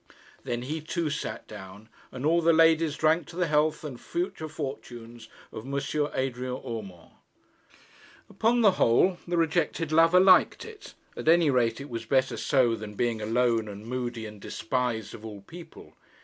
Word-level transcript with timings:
Then 0.43 0.63
he 0.63 0.81
too 0.81 1.11
sat 1.11 1.47
down, 1.47 1.87
and 2.11 2.25
all 2.25 2.41
the 2.41 2.53
ladies 2.53 2.95
drank 2.97 3.27
to 3.27 3.35
the 3.35 3.45
health 3.45 3.83
and 3.83 4.01
future 4.01 4.47
fortunes 4.49 5.29
of 5.51 5.63
M. 5.71 5.79
Adrian 6.15 6.59
Urmand. 6.67 7.11
Upon 8.27 8.61
the 8.61 8.71
whole 8.81 9.19
the 9.27 9.37
rejected 9.37 9.91
lover 9.91 10.19
liked 10.19 10.65
it. 10.65 10.95
At 11.15 11.27
any 11.27 11.51
rate 11.51 11.79
it 11.79 11.87
was 11.91 12.05
better 12.07 12.35
so 12.35 12.75
than 12.75 12.95
being 12.95 13.21
alone 13.21 13.67
and 13.67 13.85
moody 13.85 14.25
and 14.25 14.41
despised 14.41 15.13
of 15.13 15.23
all 15.23 15.41
people. 15.41 15.93